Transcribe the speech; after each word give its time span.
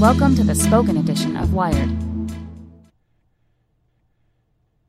Welcome 0.00 0.34
to 0.34 0.42
the 0.42 0.56
spoken 0.56 0.96
edition 0.96 1.36
of 1.36 1.54
Wired. 1.54 1.88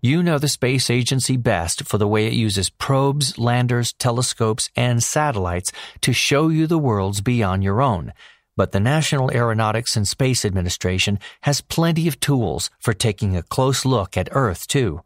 You 0.01 0.23
know 0.23 0.39
the 0.39 0.47
space 0.47 0.89
agency 0.89 1.37
best 1.37 1.83
for 1.83 1.99
the 1.99 2.07
way 2.07 2.25
it 2.25 2.33
uses 2.33 2.71
probes, 2.71 3.37
landers, 3.37 3.93
telescopes, 3.93 4.71
and 4.75 5.03
satellites 5.03 5.71
to 6.01 6.11
show 6.11 6.47
you 6.47 6.65
the 6.65 6.79
worlds 6.79 7.21
beyond 7.21 7.63
your 7.63 7.83
own. 7.83 8.13
But 8.57 8.71
the 8.71 8.79
National 8.79 9.31
Aeronautics 9.31 9.95
and 9.95 10.07
Space 10.07 10.43
Administration 10.43 11.19
has 11.41 11.61
plenty 11.61 12.07
of 12.07 12.19
tools 12.19 12.71
for 12.79 12.93
taking 12.93 13.37
a 13.37 13.43
close 13.43 13.85
look 13.85 14.17
at 14.17 14.29
Earth, 14.31 14.65
too. 14.65 15.03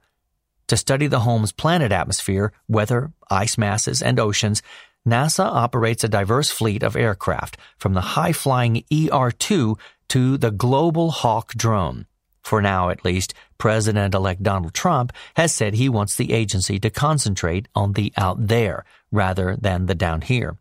To 0.69 0.77
study 0.77 1.07
the 1.07 1.21
home's 1.21 1.51
planet 1.51 1.91
atmosphere, 1.91 2.53
weather, 2.69 3.11
ice 3.29 3.57
masses, 3.57 4.01
and 4.01 4.17
oceans, 4.17 4.61
NASA 5.09 5.45
operates 5.45 6.03
a 6.03 6.09
diverse 6.09 6.49
fleet 6.49 6.83
of 6.83 6.95
aircraft, 6.95 7.57
from 7.77 7.93
the 7.93 8.15
high 8.15 8.33
flying 8.33 8.83
ER 8.91 9.31
2 9.31 9.77
to 10.09 10.37
the 10.37 10.51
Global 10.51 11.11
Hawk 11.11 11.53
drone. 11.53 12.05
For 12.43 12.61
now, 12.61 12.89
at 12.89 13.05
least, 13.05 13.33
President 13.57 14.15
elect 14.15 14.41
Donald 14.41 14.73
Trump 14.73 15.11
has 15.35 15.53
said 15.53 15.73
he 15.73 15.89
wants 15.89 16.15
the 16.15 16.33
agency 16.33 16.79
to 16.79 16.89
concentrate 16.89 17.67
on 17.75 17.93
the 17.93 18.13
out 18.17 18.47
there 18.47 18.85
rather 19.11 19.55
than 19.55 19.85
the 19.85 19.95
down 19.95 20.21
here. 20.21 20.57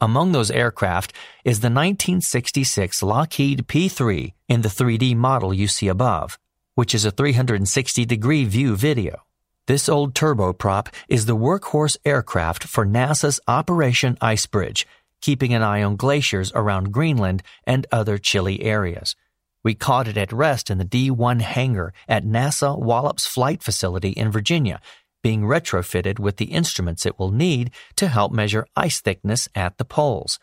Among 0.00 0.32
those 0.32 0.50
aircraft 0.50 1.12
is 1.44 1.60
the 1.60 1.66
1966 1.66 3.02
Lockheed 3.02 3.66
P 3.66 3.88
3 3.88 4.34
in 4.48 4.62
the 4.62 4.68
3D 4.68 5.16
model 5.16 5.52
you 5.52 5.66
see 5.66 5.88
above, 5.88 6.38
which 6.76 6.94
is 6.94 7.04
a 7.04 7.10
360 7.10 8.04
degree 8.04 8.44
view 8.44 8.76
video. 8.76 9.22
This 9.68 9.86
old 9.86 10.14
turboprop 10.14 10.88
is 11.10 11.26
the 11.26 11.36
workhorse 11.36 11.98
aircraft 12.06 12.64
for 12.64 12.86
NASA's 12.86 13.38
Operation 13.46 14.16
Icebridge, 14.22 14.86
keeping 15.20 15.52
an 15.52 15.62
eye 15.62 15.82
on 15.82 15.96
glaciers 15.96 16.50
around 16.54 16.90
Greenland 16.90 17.42
and 17.64 17.86
other 17.92 18.16
chilly 18.16 18.62
areas. 18.62 19.14
We 19.62 19.74
caught 19.74 20.08
it 20.08 20.16
at 20.16 20.32
rest 20.32 20.70
in 20.70 20.78
the 20.78 20.86
D 20.86 21.10
1 21.10 21.40
hangar 21.40 21.92
at 22.08 22.24
NASA 22.24 22.78
Wallops 22.78 23.26
Flight 23.26 23.62
Facility 23.62 24.08
in 24.08 24.30
Virginia, 24.30 24.80
being 25.22 25.42
retrofitted 25.42 26.18
with 26.18 26.38
the 26.38 26.46
instruments 26.46 27.04
it 27.04 27.18
will 27.18 27.30
need 27.30 27.70
to 27.96 28.08
help 28.08 28.32
measure 28.32 28.66
ice 28.74 29.02
thickness 29.02 29.50
at 29.54 29.76
the 29.76 29.84
poles. 29.84 30.38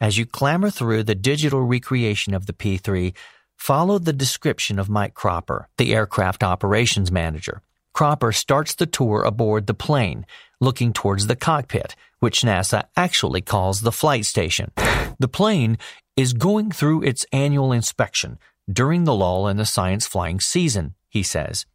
As 0.00 0.18
you 0.18 0.24
clamber 0.24 0.70
through 0.70 1.02
the 1.02 1.16
digital 1.16 1.62
recreation 1.62 2.32
of 2.32 2.46
the 2.46 2.52
P 2.52 2.76
3, 2.76 3.12
follow 3.56 3.98
the 3.98 4.12
description 4.12 4.78
of 4.78 4.88
Mike 4.88 5.14
Cropper, 5.14 5.68
the 5.78 5.92
aircraft 5.92 6.44
operations 6.44 7.10
manager. 7.10 7.60
Cropper 7.92 8.32
starts 8.32 8.74
the 8.74 8.86
tour 8.86 9.22
aboard 9.22 9.66
the 9.66 9.74
plane, 9.74 10.26
looking 10.60 10.92
towards 10.92 11.26
the 11.26 11.36
cockpit, 11.36 11.94
which 12.20 12.42
NASA 12.42 12.84
actually 12.96 13.40
calls 13.42 13.80
the 13.80 13.92
flight 13.92 14.24
station. 14.24 14.70
The 15.18 15.28
plane 15.28 15.78
is 16.16 16.32
going 16.32 16.70
through 16.70 17.02
its 17.02 17.26
annual 17.32 17.72
inspection 17.72 18.38
during 18.70 19.04
the 19.04 19.14
lull 19.14 19.48
in 19.48 19.56
the 19.56 19.66
science 19.66 20.06
flying 20.06 20.40
season, 20.40 20.94
he 21.08 21.22
says. 21.22 21.66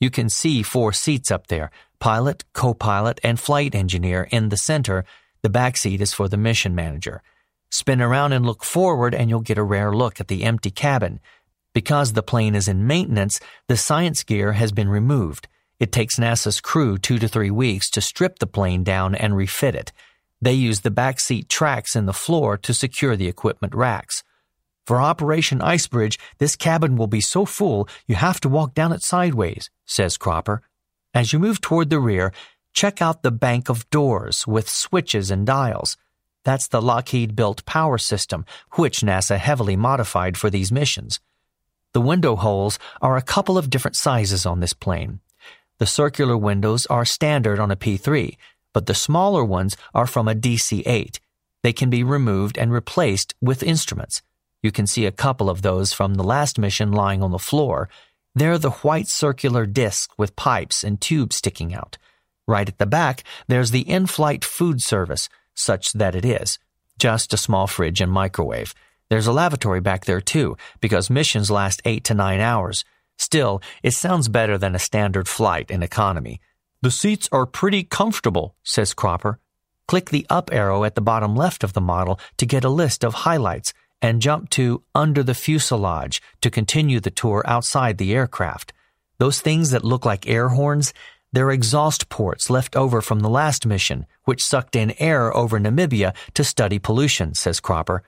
You 0.00 0.10
can 0.10 0.28
see 0.28 0.62
four 0.62 0.92
seats 0.92 1.30
up 1.30 1.48
there 1.48 1.70
pilot, 1.98 2.44
co 2.52 2.74
pilot, 2.74 3.20
and 3.24 3.40
flight 3.40 3.74
engineer 3.74 4.28
in 4.30 4.48
the 4.48 4.56
center. 4.56 5.04
The 5.42 5.50
back 5.50 5.76
seat 5.76 6.00
is 6.00 6.14
for 6.14 6.28
the 6.28 6.36
mission 6.36 6.74
manager. 6.74 7.22
Spin 7.70 8.00
around 8.00 8.32
and 8.32 8.46
look 8.46 8.64
forward, 8.64 9.14
and 9.14 9.28
you'll 9.28 9.40
get 9.40 9.58
a 9.58 9.62
rare 9.62 9.92
look 9.92 10.20
at 10.20 10.28
the 10.28 10.44
empty 10.44 10.70
cabin. 10.70 11.20
Because 11.74 12.12
the 12.12 12.22
plane 12.22 12.54
is 12.54 12.68
in 12.68 12.86
maintenance, 12.86 13.40
the 13.66 13.76
science 13.76 14.22
gear 14.22 14.52
has 14.52 14.72
been 14.72 14.88
removed. 14.88 15.48
It 15.80 15.92
takes 15.92 16.16
NASA's 16.16 16.60
crew 16.60 16.98
two 16.98 17.18
to 17.18 17.28
three 17.28 17.50
weeks 17.50 17.88
to 17.90 18.00
strip 18.00 18.38
the 18.38 18.46
plane 18.46 18.82
down 18.82 19.14
and 19.14 19.36
refit 19.36 19.74
it. 19.74 19.92
They 20.40 20.52
use 20.52 20.80
the 20.80 20.90
backseat 20.90 21.48
tracks 21.48 21.94
in 21.94 22.06
the 22.06 22.12
floor 22.12 22.56
to 22.58 22.74
secure 22.74 23.16
the 23.16 23.28
equipment 23.28 23.74
racks. 23.74 24.22
For 24.86 25.00
Operation 25.00 25.58
Icebridge, 25.58 26.18
this 26.38 26.56
cabin 26.56 26.96
will 26.96 27.06
be 27.06 27.20
so 27.20 27.44
full 27.44 27.88
you 28.06 28.14
have 28.14 28.40
to 28.40 28.48
walk 28.48 28.74
down 28.74 28.92
it 28.92 29.02
sideways, 29.02 29.70
says 29.84 30.16
Cropper. 30.16 30.62
As 31.12 31.32
you 31.32 31.38
move 31.38 31.60
toward 31.60 31.90
the 31.90 32.00
rear, 32.00 32.32
check 32.72 33.02
out 33.02 33.22
the 33.22 33.30
bank 33.30 33.68
of 33.68 33.88
doors 33.90 34.46
with 34.46 34.68
switches 34.68 35.30
and 35.30 35.46
dials. 35.46 35.96
That's 36.44 36.68
the 36.68 36.80
Lockheed 36.80 37.36
built 37.36 37.66
power 37.66 37.98
system, 37.98 38.44
which 38.76 39.00
NASA 39.00 39.36
heavily 39.38 39.76
modified 39.76 40.36
for 40.36 40.48
these 40.48 40.72
missions. 40.72 41.20
The 41.92 42.00
window 42.00 42.36
holes 42.36 42.78
are 43.02 43.16
a 43.16 43.22
couple 43.22 43.58
of 43.58 43.70
different 43.70 43.96
sizes 43.96 44.46
on 44.46 44.60
this 44.60 44.72
plane. 44.72 45.20
The 45.78 45.86
circular 45.86 46.36
windows 46.36 46.86
are 46.86 47.04
standard 47.04 47.60
on 47.60 47.70
a 47.70 47.76
P3, 47.76 48.36
but 48.74 48.86
the 48.86 48.94
smaller 48.94 49.44
ones 49.44 49.76
are 49.94 50.06
from 50.06 50.28
a 50.28 50.34
DC 50.34 50.82
8. 50.84 51.20
They 51.62 51.72
can 51.72 51.90
be 51.90 52.02
removed 52.02 52.58
and 52.58 52.72
replaced 52.72 53.34
with 53.40 53.62
instruments. 53.62 54.22
You 54.62 54.72
can 54.72 54.86
see 54.86 55.06
a 55.06 55.12
couple 55.12 55.48
of 55.48 55.62
those 55.62 55.92
from 55.92 56.14
the 56.14 56.24
last 56.24 56.58
mission 56.58 56.90
lying 56.92 57.22
on 57.22 57.30
the 57.30 57.38
floor. 57.38 57.88
They're 58.34 58.58
the 58.58 58.70
white 58.70 59.08
circular 59.08 59.66
discs 59.66 60.12
with 60.18 60.36
pipes 60.36 60.82
and 60.82 61.00
tubes 61.00 61.36
sticking 61.36 61.74
out. 61.74 61.96
Right 62.46 62.68
at 62.68 62.78
the 62.78 62.86
back, 62.86 63.24
there's 63.46 63.70
the 63.70 63.88
in 63.88 64.06
flight 64.06 64.44
food 64.44 64.82
service, 64.82 65.28
such 65.54 65.92
that 65.92 66.14
it 66.14 66.24
is. 66.24 66.58
Just 66.98 67.32
a 67.32 67.36
small 67.36 67.66
fridge 67.66 68.00
and 68.00 68.10
microwave. 68.10 68.74
There's 69.10 69.26
a 69.26 69.32
lavatory 69.32 69.80
back 69.80 70.04
there 70.04 70.20
too, 70.20 70.56
because 70.80 71.08
missions 71.10 71.50
last 71.50 71.80
eight 71.84 72.04
to 72.04 72.14
nine 72.14 72.40
hours. 72.40 72.84
Still, 73.18 73.60
it 73.82 73.90
sounds 73.90 74.28
better 74.28 74.56
than 74.56 74.74
a 74.74 74.78
standard 74.78 75.28
flight 75.28 75.70
in 75.70 75.82
economy. 75.82 76.40
The 76.80 76.90
seats 76.90 77.28
are 77.32 77.44
pretty 77.44 77.82
comfortable, 77.82 78.54
says 78.62 78.94
Cropper. 78.94 79.40
Click 79.88 80.10
the 80.10 80.26
up 80.30 80.50
arrow 80.52 80.84
at 80.84 80.94
the 80.94 81.00
bottom 81.00 81.34
left 81.34 81.64
of 81.64 81.72
the 81.72 81.80
model 81.80 82.20
to 82.36 82.46
get 82.46 82.64
a 82.64 82.68
list 82.68 83.04
of 83.04 83.14
highlights 83.14 83.74
and 84.00 84.22
jump 84.22 84.48
to 84.50 84.84
Under 84.94 85.24
the 85.24 85.34
Fuselage 85.34 86.22
to 86.40 86.50
continue 86.50 87.00
the 87.00 87.10
tour 87.10 87.42
outside 87.46 87.98
the 87.98 88.14
aircraft. 88.14 88.72
Those 89.18 89.40
things 89.40 89.70
that 89.70 89.84
look 89.84 90.04
like 90.04 90.28
air 90.28 90.50
horns, 90.50 90.94
they're 91.32 91.50
exhaust 91.50 92.08
ports 92.08 92.48
left 92.48 92.76
over 92.76 93.02
from 93.02 93.20
the 93.20 93.28
last 93.28 93.66
mission, 93.66 94.06
which 94.24 94.44
sucked 94.44 94.76
in 94.76 94.94
air 95.00 95.36
over 95.36 95.58
Namibia 95.58 96.14
to 96.34 96.44
study 96.44 96.78
pollution, 96.78 97.34
says 97.34 97.58
Cropper 97.58 98.04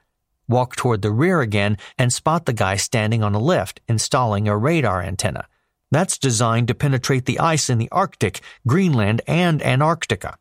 walk 0.50 0.76
toward 0.76 1.00
the 1.00 1.10
rear 1.10 1.40
again, 1.40 1.78
and 1.96 2.12
spot 2.12 2.44
the 2.44 2.52
guy 2.52 2.76
standing 2.76 3.22
on 3.22 3.34
a 3.34 3.40
lift 3.40 3.80
installing 3.88 4.48
a 4.48 4.56
radar 4.56 5.00
antenna. 5.00 5.46
That's 5.90 6.18
designed 6.18 6.68
to 6.68 6.74
penetrate 6.74 7.24
the 7.24 7.40
ice 7.40 7.70
in 7.70 7.78
the 7.78 7.88
Arctic, 7.90 8.40
Greenland, 8.66 9.22
and 9.26 9.62
Antarctica. 9.62 10.36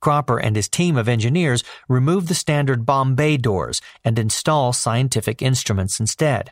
Cropper 0.00 0.38
and 0.38 0.56
his 0.56 0.68
team 0.68 0.96
of 0.96 1.08
engineers 1.08 1.64
remove 1.88 2.26
the 2.26 2.34
standard 2.34 2.84
bomb 2.84 3.14
bay 3.14 3.36
doors 3.36 3.80
and 4.04 4.18
install 4.18 4.72
scientific 4.72 5.40
instruments 5.40 6.00
instead. 6.00 6.50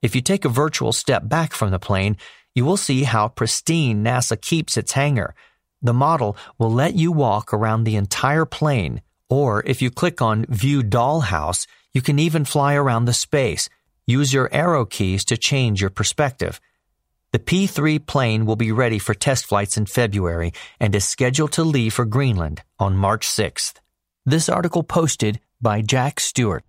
If 0.00 0.14
you 0.14 0.20
take 0.20 0.44
a 0.44 0.48
virtual 0.48 0.92
step 0.92 1.28
back 1.28 1.52
from 1.52 1.70
the 1.70 1.78
plane, 1.78 2.16
you 2.54 2.64
will 2.64 2.76
see 2.76 3.02
how 3.02 3.28
pristine 3.28 4.04
NASA 4.04 4.40
keeps 4.40 4.76
its 4.76 4.92
hangar. 4.92 5.34
The 5.82 5.92
model 5.92 6.36
will 6.56 6.72
let 6.72 6.94
you 6.94 7.10
walk 7.10 7.52
around 7.52 7.84
the 7.84 7.96
entire 7.96 8.44
plane, 8.44 9.02
or 9.28 9.62
if 9.66 9.82
you 9.82 9.90
click 9.90 10.22
on 10.22 10.46
View 10.46 10.82
Dollhouse, 10.82 11.66
You 11.94 12.02
can 12.02 12.18
even 12.18 12.44
fly 12.44 12.74
around 12.74 13.04
the 13.04 13.12
space. 13.12 13.68
Use 14.04 14.34
your 14.34 14.52
arrow 14.52 14.84
keys 14.84 15.24
to 15.26 15.36
change 15.36 15.80
your 15.80 15.90
perspective. 15.90 16.60
The 17.32 17.38
P 17.38 17.68
3 17.68 18.00
plane 18.00 18.46
will 18.46 18.56
be 18.56 18.72
ready 18.72 18.98
for 18.98 19.14
test 19.14 19.46
flights 19.46 19.76
in 19.76 19.86
February 19.86 20.52
and 20.80 20.94
is 20.94 21.04
scheduled 21.04 21.52
to 21.52 21.62
leave 21.64 21.94
for 21.94 22.04
Greenland 22.04 22.62
on 22.78 22.96
March 22.96 23.26
6th. 23.26 23.74
This 24.26 24.48
article 24.48 24.82
posted 24.82 25.40
by 25.60 25.82
Jack 25.82 26.18
Stewart. 26.18 26.64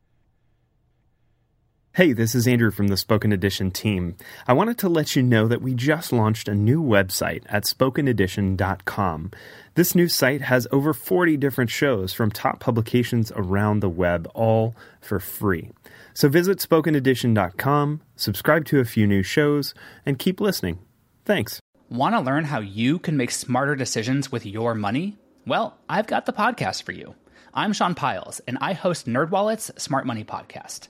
Hey, 1.96 2.12
this 2.12 2.36
is 2.36 2.46
Andrew 2.46 2.72
from 2.72 2.90
the 2.90 2.98
Spoken 2.98 3.32
Edition 3.32 3.72
team. 3.72 4.18
I 4.50 4.52
wanted 4.52 4.78
to 4.80 4.90
let 4.90 5.16
you 5.16 5.24
know 5.24 5.48
that 5.48 5.62
we 5.62 5.74
just 5.74 6.12
launched 6.12 6.50
a 6.50 6.54
new 6.54 6.84
website 6.84 7.44
at 7.48 7.64
spokenedition.com. 7.64 9.32
This 9.76 9.96
new 9.96 10.10
site 10.10 10.42
has 10.42 10.68
over 10.74 10.94
40 10.94 11.38
different 11.38 11.70
shows 11.70 12.12
from 12.12 12.32
top 12.32 12.60
publications 12.60 13.32
around 13.34 13.80
the 13.80 13.88
web, 13.88 14.30
all 14.34 14.76
for 15.00 15.22
free. 15.22 15.72
So 16.14 16.28
visit 16.28 16.58
spokenedition.com, 16.58 18.02
subscribe 18.18 18.66
to 18.66 18.82
a 18.82 18.86
few 18.86 19.08
new 19.08 19.24
shows, 19.24 19.74
and 20.06 20.20
keep 20.20 20.42
listening. 20.42 20.80
Thanks. 21.24 21.62
Want 21.90 22.14
to 22.14 22.20
learn 22.20 22.44
how 22.44 22.60
you 22.60 23.00
can 23.00 23.16
make 23.16 23.32
smarter 23.32 23.78
decisions 23.78 24.34
with 24.34 24.46
your 24.46 24.76
money? 24.76 25.18
Well, 25.48 25.78
I've 25.88 26.08
got 26.08 26.26
the 26.26 26.34
podcast 26.34 26.84
for 26.84 26.92
you. 26.92 27.16
I'm 27.54 27.72
Sean 27.72 27.96
Pyles, 27.96 28.42
and 28.50 28.58
I 28.60 28.74
host 28.74 29.06
NerdWallet's 29.06 29.82
Smart 29.82 30.06
Money 30.06 30.26
Podcast. 30.26 30.90